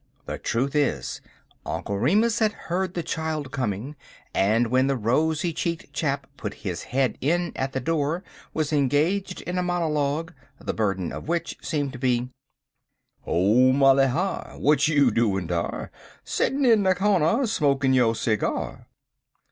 The 0.25 0.39
truth 0.39 0.75
is, 0.75 1.21
Uncle 1.63 1.99
Remus 1.99 2.39
had 2.39 2.53
heard 2.53 2.95
the 2.95 3.03
child 3.03 3.51
coming, 3.51 3.95
and, 4.33 4.65
when 4.71 4.87
the 4.87 4.95
rosy 4.97 5.53
cheeked 5.53 5.93
chap 5.93 6.25
put 6.37 6.55
his 6.65 6.85
head 6.85 7.19
in 7.21 7.51
at 7.55 7.73
the 7.73 7.79
door, 7.79 8.23
was 8.51 8.73
engaged 8.73 9.41
in 9.41 9.59
a 9.59 9.61
monologue, 9.61 10.33
the 10.59 10.73
burden 10.73 11.11
of 11.11 11.27
which 11.27 11.55
seemed 11.61 11.93
to 11.93 11.99
be 11.99 12.29
"Ole 13.27 13.73
Molly 13.73 14.07
Har', 14.07 14.53
W'at 14.53 14.87
you 14.87 15.11
doin' 15.11 15.45
dar, 15.45 15.91
Settin' 16.23 16.65
in 16.65 16.81
de 16.81 16.95
cornder 16.95 17.45
Smokin' 17.45 17.93
yo' 17.93 18.13
seegyar?" 18.13 18.87